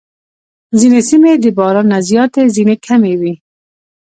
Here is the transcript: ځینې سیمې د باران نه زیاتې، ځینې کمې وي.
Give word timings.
ځینې 0.79 0.99
سیمې 1.09 1.31
د 1.43 1.45
باران 1.57 1.87
نه 1.91 1.99
زیاتې، 2.09 2.43
ځینې 2.55 2.75
کمې 2.85 3.13
وي. 3.19 3.33